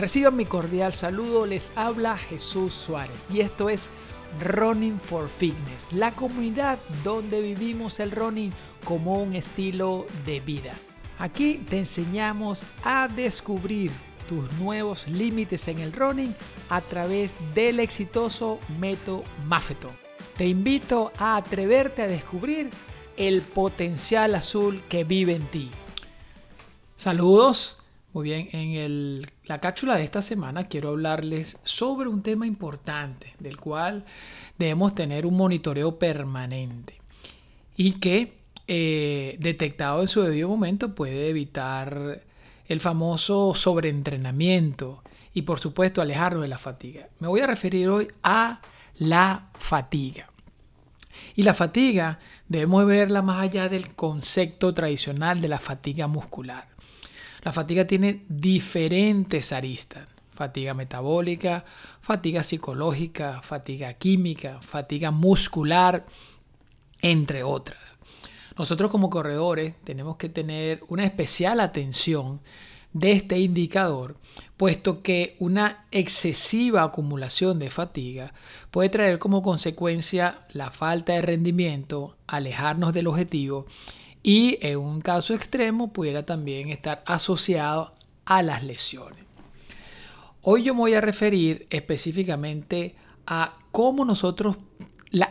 Reciban 0.00 0.34
mi 0.34 0.46
cordial 0.46 0.94
saludo, 0.94 1.44
les 1.44 1.76
habla 1.76 2.16
Jesús 2.16 2.72
Suárez 2.72 3.18
y 3.30 3.40
esto 3.40 3.68
es 3.68 3.90
Running 4.40 4.98
for 4.98 5.28
Fitness, 5.28 5.92
la 5.92 6.12
comunidad 6.12 6.78
donde 7.04 7.42
vivimos 7.42 8.00
el 8.00 8.10
running 8.10 8.50
como 8.82 9.22
un 9.22 9.36
estilo 9.36 10.06
de 10.24 10.40
vida. 10.40 10.72
Aquí 11.18 11.62
te 11.68 11.76
enseñamos 11.76 12.64
a 12.82 13.08
descubrir 13.08 13.90
tus 14.26 14.50
nuevos 14.54 15.06
límites 15.06 15.68
en 15.68 15.80
el 15.80 15.92
running 15.92 16.34
a 16.70 16.80
través 16.80 17.36
del 17.54 17.78
exitoso 17.78 18.58
método 18.78 19.22
Mafeto. 19.44 19.90
Te 20.38 20.46
invito 20.46 21.12
a 21.18 21.36
atreverte 21.36 22.00
a 22.00 22.08
descubrir 22.08 22.70
el 23.18 23.42
potencial 23.42 24.34
azul 24.34 24.82
que 24.88 25.04
vive 25.04 25.34
en 25.34 25.44
ti. 25.48 25.70
Saludos, 26.96 27.79
muy 28.12 28.24
bien, 28.24 28.48
en 28.52 29.26
la 29.44 29.58
cápsula 29.58 29.96
de 29.96 30.04
esta 30.04 30.20
semana 30.20 30.64
quiero 30.64 30.90
hablarles 30.90 31.56
sobre 31.62 32.08
un 32.08 32.22
tema 32.22 32.46
importante 32.46 33.34
del 33.38 33.56
cual 33.56 34.04
debemos 34.58 34.94
tener 34.94 35.26
un 35.26 35.36
monitoreo 35.36 35.98
permanente 35.98 36.98
y 37.76 37.92
que 37.92 38.34
eh, 38.66 39.36
detectado 39.38 40.00
en 40.00 40.08
su 40.08 40.22
debido 40.22 40.48
momento 40.48 40.94
puede 40.94 41.28
evitar 41.28 42.22
el 42.66 42.80
famoso 42.80 43.54
sobreentrenamiento 43.54 45.02
y 45.32 45.42
por 45.42 45.60
supuesto 45.60 46.02
alejarnos 46.02 46.42
de 46.42 46.48
la 46.48 46.58
fatiga. 46.58 47.08
Me 47.20 47.28
voy 47.28 47.40
a 47.40 47.46
referir 47.46 47.88
hoy 47.88 48.08
a 48.22 48.60
la 48.98 49.50
fatiga. 49.58 50.28
Y 51.36 51.42
la 51.42 51.54
fatiga 51.54 52.18
debemos 52.48 52.86
verla 52.86 53.22
más 53.22 53.42
allá 53.42 53.68
del 53.68 53.94
concepto 53.94 54.74
tradicional 54.74 55.40
de 55.40 55.48
la 55.48 55.58
fatiga 55.58 56.06
muscular. 56.06 56.68
La 57.42 57.52
fatiga 57.52 57.86
tiene 57.86 58.24
diferentes 58.28 59.52
aristas. 59.52 60.08
Fatiga 60.30 60.72
metabólica, 60.74 61.64
fatiga 62.00 62.42
psicológica, 62.42 63.42
fatiga 63.42 63.92
química, 63.94 64.58
fatiga 64.62 65.10
muscular, 65.10 66.06
entre 67.02 67.42
otras. 67.42 67.96
Nosotros 68.56 68.90
como 68.90 69.10
corredores 69.10 69.78
tenemos 69.80 70.16
que 70.16 70.28
tener 70.28 70.82
una 70.88 71.04
especial 71.04 71.60
atención 71.60 72.40
de 72.92 73.12
este 73.12 73.38
indicador, 73.38 74.16
puesto 74.56 75.02
que 75.02 75.36
una 75.38 75.86
excesiva 75.92 76.82
acumulación 76.82 77.58
de 77.58 77.70
fatiga 77.70 78.32
puede 78.70 78.88
traer 78.88 79.18
como 79.18 79.42
consecuencia 79.42 80.40
la 80.52 80.70
falta 80.70 81.12
de 81.12 81.22
rendimiento, 81.22 82.16
alejarnos 82.26 82.92
del 82.92 83.06
objetivo 83.06 83.66
y 84.22 84.58
en 84.60 84.78
un 84.78 85.00
caso 85.00 85.34
extremo 85.34 85.92
pudiera 85.92 86.24
también 86.24 86.68
estar 86.68 87.02
asociado 87.06 87.94
a 88.24 88.42
las 88.42 88.62
lesiones. 88.62 89.24
Hoy 90.42 90.62
yo 90.62 90.74
me 90.74 90.80
voy 90.80 90.94
a 90.94 91.00
referir 91.00 91.66
específicamente 91.70 92.94
a 93.26 93.56
cómo 93.70 94.04
nosotros 94.04 94.56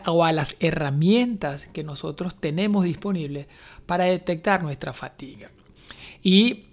o 0.06 0.24
a 0.24 0.32
las 0.32 0.56
herramientas 0.60 1.66
que 1.66 1.82
nosotros 1.82 2.36
tenemos 2.36 2.84
disponibles 2.84 3.46
para 3.86 4.04
detectar 4.04 4.62
nuestra 4.62 4.92
fatiga 4.92 5.50
y 6.22 6.66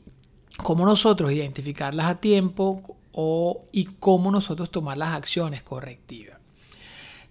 cómo 0.57 0.85
nosotros 0.85 1.31
identificarlas 1.31 2.07
a 2.07 2.19
tiempo 2.19 2.81
o, 3.13 3.65
y 3.71 3.85
cómo 3.85 4.29
nosotros 4.29 4.69
tomar 4.69 4.97
las 4.97 5.13
acciones 5.13 5.63
correctivas. 5.63 6.38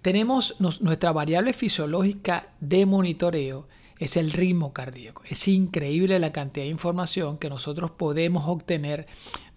Tenemos 0.03 0.55
nuestra 0.61 1.13
variable 1.13 1.53
fisiológica 1.53 2.49
de 2.61 2.87
monitoreo 2.87 3.67
es 3.99 4.17
el 4.17 4.33
ritmo 4.33 4.73
cardíaco. 4.73 5.23
Es 5.29 5.49
increíble 5.49 6.19
la 6.19 6.33
cantidad 6.33 6.65
de 6.65 6.71
información 6.71 7.39
que 7.39 7.49
nosotros 7.49 7.91
podemos 7.91 8.45
obtener 8.47 9.07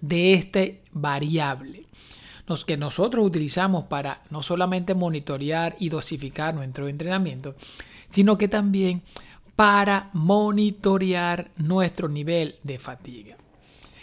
de 0.02 0.34
este 0.34 0.82
variable. 0.92 1.86
Que 2.66 2.78
nosotros 2.78 3.24
utilizamos 3.24 3.86
para 3.86 4.24
no 4.32 4.42
solamente 4.42 4.96
monitorear 4.96 5.76
y 5.80 5.90
dosificar 5.90 6.56
nuestro 6.56 6.88
entrenamiento, 6.88 7.54
sino 8.10 8.40
que 8.40 8.48
también 8.48 9.04
para 9.56 10.10
monitorear 10.14 11.52
nuestro 11.58 12.10
nivel 12.10 12.56
de 12.64 12.80
fatiga. 12.80 13.38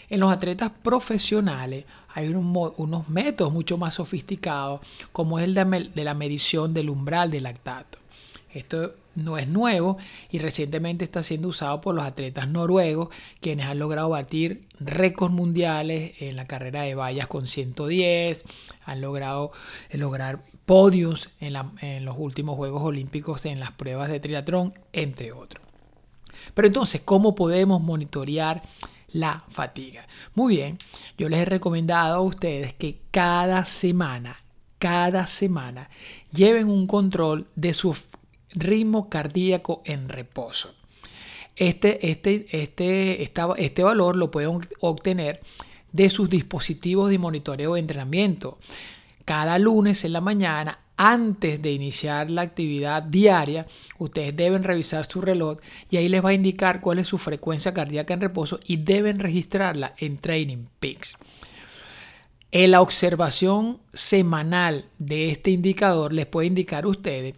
En 0.08 0.20
los 0.20 0.30
atletas 0.30 0.70
profesionales 0.80 1.86
hay 2.14 2.28
unos, 2.28 3.08
métodos 3.08 3.52
mucho 3.52 3.78
más 3.78 3.94
sofisticados, 3.94 4.80
como 5.10 5.40
es 5.40 5.44
el 5.44 5.54
de, 5.54 5.90
de 5.92 6.04
la 6.04 6.14
medición 6.14 6.72
del 6.72 6.90
umbral 6.90 7.32
de 7.32 7.40
lactato. 7.40 7.98
Esto 8.56 8.94
no 9.16 9.36
es 9.36 9.48
nuevo 9.48 9.98
y 10.30 10.38
recientemente 10.38 11.04
está 11.04 11.22
siendo 11.22 11.48
usado 11.48 11.80
por 11.82 11.94
los 11.94 12.04
atletas 12.04 12.48
noruegos, 12.48 13.08
quienes 13.40 13.66
han 13.66 13.78
logrado 13.78 14.08
batir 14.08 14.62
récords 14.80 15.34
mundiales 15.34 16.20
en 16.22 16.36
la 16.36 16.46
carrera 16.46 16.82
de 16.82 16.94
vallas 16.94 17.26
con 17.26 17.46
110, 17.46 18.44
han 18.86 19.00
logrado 19.02 19.52
eh, 19.90 19.98
lograr 19.98 20.42
podios 20.64 21.30
en, 21.40 21.54
en 21.80 22.04
los 22.06 22.16
últimos 22.18 22.56
Juegos 22.56 22.82
Olímpicos 22.82 23.44
en 23.44 23.60
las 23.60 23.72
pruebas 23.72 24.08
de 24.08 24.20
triatlón, 24.20 24.72
entre 24.92 25.32
otros. 25.32 25.62
Pero 26.54 26.68
entonces, 26.68 27.02
¿cómo 27.04 27.34
podemos 27.34 27.82
monitorear 27.82 28.62
la 29.12 29.44
fatiga? 29.48 30.06
Muy 30.34 30.56
bien, 30.56 30.78
yo 31.18 31.28
les 31.28 31.40
he 31.40 31.44
recomendado 31.44 32.14
a 32.14 32.22
ustedes 32.22 32.72
que 32.72 33.00
cada 33.10 33.66
semana, 33.66 34.38
cada 34.78 35.26
semana, 35.26 35.90
lleven 36.32 36.68
un 36.68 36.86
control 36.86 37.46
de 37.54 37.74
su 37.74 37.94
ritmo 38.56 39.08
cardíaco 39.08 39.82
en 39.84 40.08
reposo. 40.08 40.74
Este, 41.54 42.10
este, 42.10 42.46
este, 42.50 43.22
este 43.22 43.82
valor 43.82 44.16
lo 44.16 44.30
pueden 44.30 44.60
obtener 44.80 45.40
de 45.92 46.10
sus 46.10 46.28
dispositivos 46.28 47.10
de 47.10 47.18
monitoreo 47.18 47.74
de 47.74 47.80
entrenamiento. 47.80 48.58
Cada 49.24 49.58
lunes 49.58 50.04
en 50.04 50.12
la 50.12 50.20
mañana, 50.20 50.78
antes 50.96 51.60
de 51.62 51.72
iniciar 51.72 52.30
la 52.30 52.42
actividad 52.42 53.02
diaria, 53.02 53.66
ustedes 53.98 54.36
deben 54.36 54.62
revisar 54.62 55.06
su 55.06 55.20
reloj 55.20 55.58
y 55.90 55.96
ahí 55.96 56.08
les 56.08 56.24
va 56.24 56.30
a 56.30 56.34
indicar 56.34 56.80
cuál 56.80 56.98
es 56.98 57.08
su 57.08 57.18
frecuencia 57.18 57.72
cardíaca 57.72 58.14
en 58.14 58.20
reposo 58.20 58.60
y 58.66 58.76
deben 58.76 59.18
registrarla 59.18 59.94
en 59.98 60.16
Training 60.16 60.66
Peaks. 60.78 61.16
En 62.52 62.70
la 62.70 62.80
observación 62.80 63.80
semanal 63.92 64.84
de 64.98 65.30
este 65.30 65.50
indicador 65.50 66.12
les 66.12 66.26
puede 66.26 66.46
indicar 66.46 66.84
a 66.84 66.88
ustedes 66.88 67.34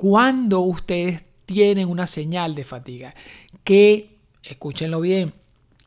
cuando 0.00 0.60
ustedes 0.60 1.22
tienen 1.44 1.86
una 1.86 2.06
señal 2.06 2.54
de 2.54 2.64
fatiga, 2.64 3.14
que, 3.64 4.16
escúchenlo 4.42 5.02
bien, 5.02 5.34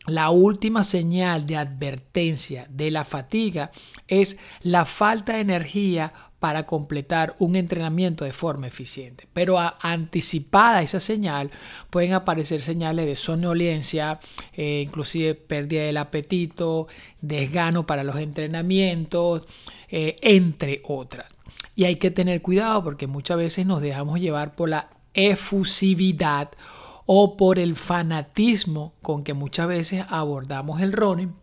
la 0.06 0.29
última 0.29 0.84
señal 0.84 1.47
de 1.47 1.57
advertencia 1.57 2.68
de 2.69 2.91
la 2.91 3.06
fatiga 3.06 3.72
es 4.07 4.38
la 4.62 4.85
falta 4.85 5.34
de 5.34 5.40
energía 5.40 6.13
para 6.44 6.66
completar 6.66 7.36
un 7.40 7.56
entrenamiento 7.56 8.26
de 8.26 8.34
forma 8.34 8.68
eficiente. 8.68 9.30
Pero 9.31 9.58
anticipada 9.80 10.81
esa 10.81 11.00
señal 11.00 11.50
pueden 11.90 12.12
aparecer 12.12 12.62
señales 12.62 13.06
de 13.06 13.16
somnolencia, 13.16 14.20
eh, 14.52 14.84
inclusive 14.86 15.36
pérdida 15.36 15.84
del 15.84 15.96
apetito, 15.96 16.90
desgano 17.22 17.86
para 17.86 18.04
los 18.04 18.18
entrenamientos, 18.18 19.48
eh, 19.88 20.18
entre 20.22 20.81
otras. 20.84 21.28
Y 21.78 21.86
hay 21.86 21.96
que 21.96 22.12
tener 22.12 22.42
cuidado 22.42 22.84
porque 22.84 23.08
muchas 23.08 23.38
veces 23.38 23.66
nos 23.66 23.81
dejamos 23.81 24.20
llevar 24.20 24.54
por 24.54 24.68
la 24.68 24.90
efusividad 25.14 26.52
o 27.06 27.38
por 27.38 27.58
el 27.58 27.78
fanatismo 27.78 28.96
con 29.02 29.24
que 29.24 29.34
muchas 29.34 29.70
veces 29.70 30.04
abordamos 30.10 30.81
el 30.81 30.92
running 30.92 31.36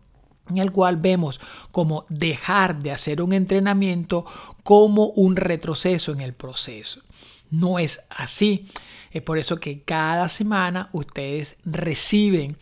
en 0.49 0.57
el 0.57 0.71
cual 0.71 0.97
vemos 0.97 1.39
como 1.71 2.05
dejar 2.09 2.81
de 2.81 2.91
hacer 2.91 3.21
un 3.21 3.33
entrenamiento 3.33 4.25
como 4.63 5.07
un 5.07 5.35
retroceso 5.35 6.11
en 6.11 6.21
el 6.21 6.33
proceso. 6.33 7.01
No 7.49 7.79
es 7.79 8.01
así. 8.09 8.67
Es 9.11 9.21
por 9.21 9.37
eso 9.37 9.59
que 9.59 9.81
cada 9.81 10.29
semana 10.29 10.89
ustedes 10.93 11.57
reciben 11.65 12.57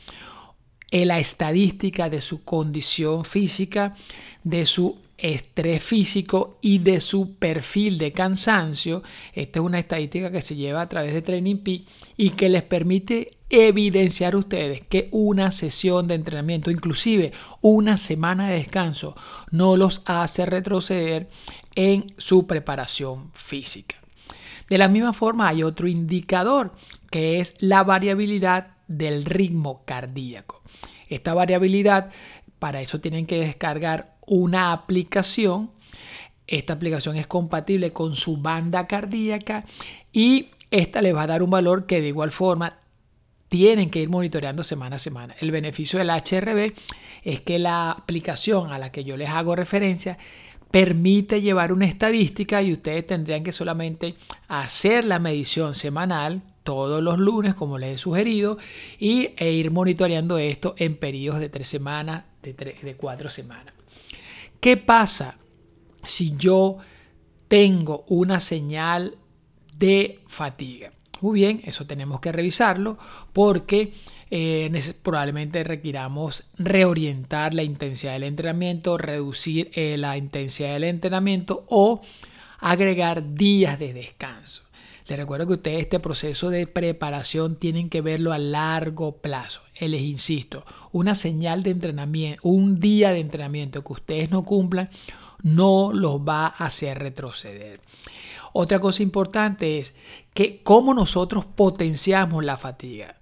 la 0.92 1.20
estadística 1.20 2.10
de 2.10 2.22
su 2.22 2.44
condición 2.44 3.24
física, 3.24 3.94
de 4.44 4.66
su 4.66 4.98
estrés 5.18 5.84
físico 5.84 6.58
y 6.62 6.80
de 6.80 7.02
su 7.02 7.36
perfil 7.36 7.98
de 7.98 8.12
cansancio. 8.12 9.04
Esta 9.34 9.60
es 9.60 9.66
una 9.66 9.80
estadística 9.80 10.32
que 10.32 10.42
se 10.42 10.56
lleva 10.56 10.82
a 10.82 10.90
través 10.90 11.14
de 11.14 11.22
Training 11.22 11.62
y 12.18 12.30
que 12.32 12.50
les 12.50 12.64
permite 12.64 13.32
evidenciar 13.50 14.36
ustedes 14.36 14.82
que 14.82 15.10
una 15.12 15.52
sesión 15.52 16.08
de 16.08 16.16
entrenamiento, 16.16 16.72
inclusive 16.72 17.32
una 17.62 17.98
semana 17.98 18.50
de 18.50 18.56
descanso, 18.56 19.16
no 19.52 19.76
los 19.76 20.02
hace 20.06 20.46
retroceder 20.46 21.30
en 21.76 22.06
su 22.18 22.46
preparación 22.46 23.32
física. 23.34 23.96
De 24.70 24.78
la 24.78 24.88
misma 24.88 25.14
forma 25.14 25.48
hay 25.48 25.64
otro 25.64 25.88
indicador 25.88 26.74
que 27.10 27.40
es 27.40 27.56
la 27.60 27.84
variabilidad 27.84 28.78
del 28.88 29.26
ritmo 29.26 29.84
cardíaco. 29.86 30.62
Esta 31.10 31.34
variabilidad, 31.34 32.12
para 32.60 32.82
eso 32.82 33.00
tienen 33.00 33.26
que 33.26 33.40
descargar 33.40 34.18
una 34.28 34.72
aplicación. 34.72 35.72
Esta 36.46 36.74
aplicación 36.74 37.16
es 37.16 37.26
compatible 37.26 37.92
con 37.94 38.14
su 38.16 38.38
banda 38.38 38.86
cardíaca 38.86 39.66
y 40.12 40.50
esta 40.72 41.02
les 41.02 41.16
va 41.16 41.24
a 41.24 41.28
dar 41.28 41.42
un 41.42 41.50
valor 41.50 41.88
que 41.88 42.02
de 42.02 42.10
igual 42.10 42.32
forma 42.32 42.79
tienen 43.50 43.90
que 43.90 44.00
ir 44.00 44.10
monitoreando 44.10 44.64
semana 44.64 44.96
a 44.96 45.00
semana. 45.00 45.36
El 45.42 45.52
beneficio 45.52 46.00
del 46.00 46.10
HRB 46.10 46.74
es 47.24 47.42
que 47.42 47.60
la 47.60 47.92
aplicación 47.92 48.72
a 48.72 48.78
la 48.78 48.92
que 48.92 49.04
yo 49.04 49.18
les 49.18 49.30
hago 49.30 49.56
referencia 49.56 50.18
permite 50.72 51.42
llevar 51.42 51.74
una 51.74 51.88
estadística 51.88 52.62
y 52.62 52.72
ustedes 52.72 53.08
tendrían 53.08 53.44
que 53.44 53.52
solamente 53.52 54.16
hacer 54.48 55.04
la 55.04 55.18
medición 55.18 55.74
semanal 55.74 56.44
todos 56.64 57.02
los 57.02 57.18
lunes, 57.18 57.56
como 57.56 57.80
les 57.80 57.96
he 57.96 57.98
sugerido, 57.98 58.60
y, 59.00 59.32
e 59.38 59.52
ir 59.52 59.72
monitoreando 59.72 60.38
esto 60.38 60.76
en 60.78 60.96
periodos 60.96 61.40
de 61.40 61.50
tres 61.50 61.68
semanas, 61.68 62.26
de, 62.44 62.54
de 62.54 62.96
cuatro 62.96 63.30
semanas. 63.30 63.74
¿Qué 64.60 64.78
pasa 64.78 65.38
si 66.04 66.36
yo 66.36 66.78
tengo 67.48 68.06
una 68.08 68.40
señal 68.40 69.18
de 69.74 70.20
fatiga? 70.28 70.92
Muy 71.22 71.40
bien, 71.40 71.62
eso 71.66 71.86
tenemos 71.86 72.20
que 72.22 72.32
revisarlo 72.32 72.98
porque 73.34 73.94
eh, 74.32 74.94
probablemente 75.02 75.64
requiramos 75.64 76.46
reorientar 76.58 77.54
la 77.54 77.64
intensidad 77.64 78.14
del 78.14 78.24
entrenamiento, 78.24 78.98
reducir 78.98 79.72
eh, 79.74 79.98
la 79.98 80.18
intensidad 80.18 80.74
del 80.74 80.86
entrenamiento 80.86 81.66
o 81.68 82.02
agregar 82.60 83.34
días 83.34 83.80
de 83.80 83.94
descanso. 83.94 84.64
Les 85.08 85.18
recuerdo 85.18 85.48
que 85.48 85.54
ustedes 85.54 85.80
este 85.80 86.00
proceso 86.00 86.52
de 86.52 86.68
preparación 86.68 87.56
tienen 87.56 87.90
que 87.90 88.02
verlo 88.02 88.32
a 88.32 88.38
largo 88.38 89.18
plazo. 89.18 89.62
Les 89.80 90.02
insisto, 90.02 90.64
una 90.92 91.16
señal 91.16 91.64
de 91.64 91.72
entrenamiento, 91.72 92.48
un 92.48 92.80
día 92.80 93.12
de 93.12 93.20
entrenamiento 93.20 93.84
que 93.84 93.94
ustedes 93.94 94.30
no 94.30 94.44
cumplan, 94.44 94.88
no 95.42 95.92
los 95.94 96.20
va 96.20 96.46
a 96.46 96.66
hacer 96.66 97.00
retroceder. 97.00 97.80
Otra 98.54 98.80
cosa 98.80 99.04
importante 99.04 99.80
es 99.80 99.96
que 100.34 100.62
cómo 100.64 100.94
nosotros 100.94 101.46
potenciamos 101.46 102.44
la 102.44 102.58
fatiga. 102.58 103.16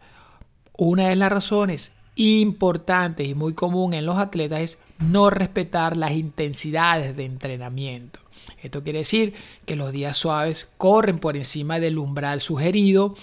Una 0.77 1.09
de 1.09 1.15
las 1.15 1.31
razones 1.31 1.93
importantes 2.15 3.27
y 3.27 3.35
muy 3.35 3.53
común 3.53 3.93
en 3.93 4.05
los 4.05 4.17
atletas 4.17 4.59
es 4.59 4.79
no 4.99 5.29
respetar 5.29 5.95
las 5.95 6.11
intensidades 6.11 7.15
de 7.15 7.25
entrenamiento. 7.25 8.19
Esto 8.61 8.83
quiere 8.83 8.99
decir 8.99 9.33
que 9.65 9.75
los 9.75 9.91
días 9.91 10.17
suaves 10.17 10.67
corren 10.77 11.19
por 11.19 11.37
encima 11.37 11.79
del 11.79 11.97
umbral 11.97 12.41
sugerido 12.41 13.13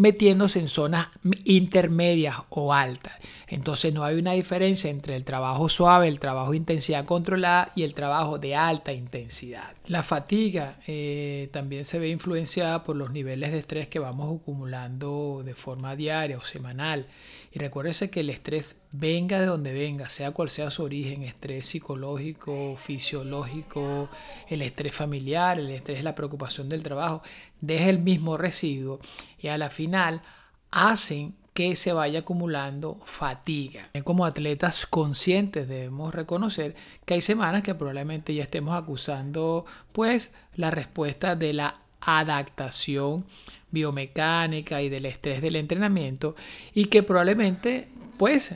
metiéndose 0.00 0.60
en 0.60 0.68
zonas 0.68 1.08
intermedias 1.44 2.36
o 2.48 2.72
altas. 2.72 3.12
Entonces 3.48 3.92
no 3.92 4.02
hay 4.02 4.16
una 4.16 4.32
diferencia 4.32 4.90
entre 4.90 5.14
el 5.14 5.24
trabajo 5.24 5.68
suave, 5.68 6.08
el 6.08 6.18
trabajo 6.18 6.52
de 6.52 6.56
intensidad 6.56 7.04
controlada 7.04 7.70
y 7.74 7.82
el 7.82 7.92
trabajo 7.92 8.38
de 8.38 8.54
alta 8.54 8.94
intensidad. 8.94 9.74
La 9.86 10.02
fatiga 10.02 10.78
eh, 10.86 11.50
también 11.52 11.84
se 11.84 11.98
ve 11.98 12.08
influenciada 12.08 12.82
por 12.82 12.96
los 12.96 13.12
niveles 13.12 13.52
de 13.52 13.58
estrés 13.58 13.88
que 13.88 13.98
vamos 13.98 14.40
acumulando 14.40 15.42
de 15.44 15.54
forma 15.54 15.94
diaria 15.96 16.38
o 16.38 16.42
semanal. 16.42 17.06
Y 17.52 17.58
recuérdese 17.58 18.08
que 18.08 18.20
el 18.20 18.30
estrés 18.30 18.76
venga 18.92 19.40
de 19.40 19.46
donde 19.46 19.72
venga, 19.72 20.08
sea 20.08 20.32
cual 20.32 20.50
sea 20.50 20.70
su 20.70 20.82
origen, 20.82 21.22
estrés 21.22 21.66
psicológico, 21.66 22.76
fisiológico, 22.76 24.08
el 24.48 24.62
estrés 24.62 24.94
familiar, 24.94 25.58
el 25.58 25.70
estrés, 25.70 26.02
la 26.02 26.14
preocupación 26.14 26.68
del 26.68 26.82
trabajo, 26.82 27.22
deja 27.60 27.88
el 27.88 28.00
mismo 28.00 28.36
residuo 28.36 29.00
y 29.40 29.48
a 29.48 29.58
la 29.58 29.70
final 29.70 30.22
hacen 30.70 31.34
que 31.54 31.76
se 31.76 31.92
vaya 31.92 32.20
acumulando 32.20 32.98
fatiga. 33.04 33.90
Como 34.04 34.24
atletas 34.24 34.86
conscientes 34.86 35.68
debemos 35.68 36.14
reconocer 36.14 36.74
que 37.04 37.14
hay 37.14 37.20
semanas 37.20 37.62
que 37.62 37.74
probablemente 37.74 38.34
ya 38.34 38.44
estemos 38.44 38.74
acusando 38.74 39.66
pues 39.92 40.30
la 40.54 40.70
respuesta 40.70 41.36
de 41.36 41.52
la 41.52 41.80
adaptación 42.00 43.26
biomecánica 43.70 44.80
y 44.80 44.88
del 44.88 45.06
estrés 45.06 45.42
del 45.42 45.56
entrenamiento 45.56 46.34
y 46.72 46.86
que 46.86 47.02
probablemente 47.02 47.88
pues 48.16 48.54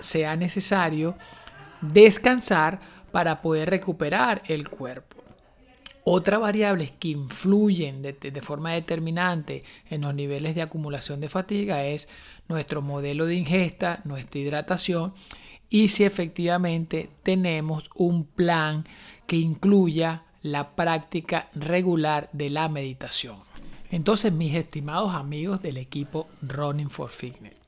sea 0.00 0.36
necesario 0.36 1.16
descansar 1.80 2.80
para 3.12 3.42
poder 3.42 3.70
recuperar 3.70 4.42
el 4.46 4.68
cuerpo. 4.68 5.22
Otra 6.06 6.36
variables 6.36 6.90
que 6.92 7.08
influyen 7.08 8.02
de, 8.02 8.12
de, 8.12 8.42
forma 8.42 8.72
determinante 8.72 9.64
en 9.88 10.02
los 10.02 10.14
niveles 10.14 10.54
de 10.54 10.60
acumulación 10.60 11.20
de 11.20 11.30
fatiga 11.30 11.84
es 11.84 12.08
nuestro 12.46 12.82
modelo 12.82 13.24
de 13.24 13.36
ingesta, 13.36 14.00
nuestra 14.04 14.38
hidratación 14.38 15.14
y 15.70 15.88
si 15.88 16.04
efectivamente 16.04 17.08
tenemos 17.22 17.88
un 17.94 18.24
plan 18.24 18.84
que 19.26 19.36
incluya 19.36 20.24
la 20.42 20.76
práctica 20.76 21.48
regular 21.54 22.28
de 22.32 22.50
la 22.50 22.68
meditación. 22.68 23.38
Entonces, 23.90 24.32
mis 24.32 24.54
estimados 24.54 25.14
amigos 25.14 25.60
del 25.60 25.78
equipo 25.78 26.28
Running 26.42 26.90
for 26.90 27.08
Fitness, 27.08 27.60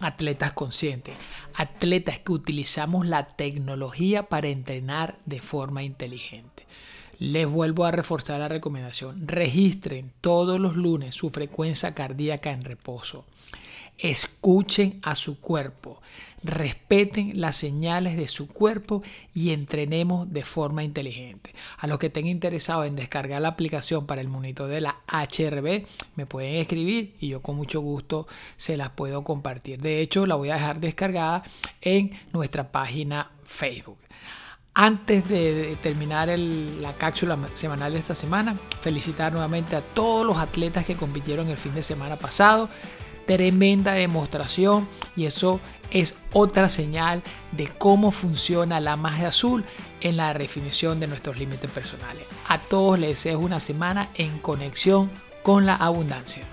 atletas 0.00 0.52
conscientes, 0.52 1.14
atletas 1.54 2.18
que 2.18 2.32
utilizamos 2.32 3.06
la 3.06 3.26
tecnología 3.28 4.24
para 4.24 4.48
entrenar 4.48 5.16
de 5.26 5.40
forma 5.40 5.82
inteligente. 5.82 6.66
Les 7.18 7.46
vuelvo 7.46 7.84
a 7.84 7.90
reforzar 7.90 8.40
la 8.40 8.48
recomendación. 8.48 9.28
Registren 9.28 10.10
todos 10.22 10.58
los 10.58 10.74
lunes 10.76 11.14
su 11.14 11.28
frecuencia 11.30 11.94
cardíaca 11.94 12.50
en 12.50 12.64
reposo. 12.64 13.26
Escuchen 14.02 14.98
a 15.02 15.14
su 15.14 15.40
cuerpo, 15.40 16.00
respeten 16.42 17.38
las 17.38 17.56
señales 17.56 18.16
de 18.16 18.28
su 18.28 18.48
cuerpo 18.48 19.02
y 19.34 19.50
entrenemos 19.50 20.32
de 20.32 20.42
forma 20.42 20.82
inteligente. 20.82 21.54
A 21.76 21.86
los 21.86 21.98
que 21.98 22.06
estén 22.06 22.26
interesados 22.26 22.86
en 22.86 22.96
descargar 22.96 23.42
la 23.42 23.48
aplicación 23.48 24.06
para 24.06 24.22
el 24.22 24.28
monitor 24.28 24.68
de 24.68 24.80
la 24.80 25.00
HRB, 25.06 25.84
me 26.16 26.24
pueden 26.24 26.54
escribir 26.54 27.14
y 27.20 27.28
yo 27.28 27.42
con 27.42 27.56
mucho 27.56 27.82
gusto 27.82 28.26
se 28.56 28.78
las 28.78 28.88
puedo 28.88 29.22
compartir. 29.22 29.82
De 29.82 30.00
hecho, 30.00 30.26
la 30.26 30.36
voy 30.36 30.48
a 30.48 30.54
dejar 30.54 30.80
descargada 30.80 31.42
en 31.82 32.12
nuestra 32.32 32.72
página 32.72 33.32
Facebook. 33.44 33.98
Antes 34.72 35.28
de 35.28 35.76
terminar 35.82 36.28
la 36.38 36.94
cápsula 36.94 37.36
semanal 37.54 37.92
de 37.92 37.98
esta 37.98 38.14
semana, 38.14 38.56
felicitar 38.80 39.32
nuevamente 39.32 39.76
a 39.76 39.82
todos 39.82 40.24
los 40.24 40.38
atletas 40.38 40.86
que 40.86 40.94
compitieron 40.94 41.50
el 41.50 41.58
fin 41.58 41.74
de 41.74 41.82
semana 41.82 42.16
pasado 42.16 42.70
tremenda 43.26 43.92
demostración 43.92 44.88
y 45.16 45.26
eso 45.26 45.60
es 45.90 46.14
otra 46.32 46.68
señal 46.68 47.22
de 47.52 47.66
cómo 47.66 48.10
funciona 48.10 48.80
la 48.80 48.96
magia 48.96 49.28
azul 49.28 49.64
en 50.00 50.16
la 50.16 50.32
definición 50.34 51.00
de 51.00 51.06
nuestros 51.06 51.38
límites 51.38 51.70
personales. 51.70 52.24
A 52.48 52.58
todos 52.58 52.98
les 52.98 53.10
deseo 53.10 53.38
una 53.38 53.60
semana 53.60 54.08
en 54.14 54.38
conexión 54.38 55.10
con 55.42 55.66
la 55.66 55.74
abundancia. 55.74 56.44